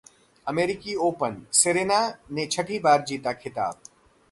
[0.47, 1.99] अमेरिकी open: Serena
[2.31, 3.79] ने छठी बार जीता खिताब